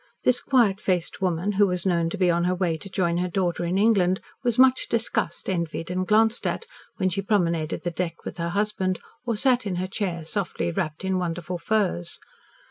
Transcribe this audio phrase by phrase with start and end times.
[0.23, 3.27] This quiet faced woman, who was known to be on her way to join her
[3.27, 6.65] daughter in England, was much discussed, envied, and glanced at,
[6.97, 11.05] when she promenaded the deck with her husband, or sat in her chair softly wrapped
[11.05, 12.17] in wonderful furs.